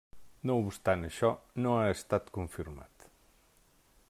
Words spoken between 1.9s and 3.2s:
estat confirmat.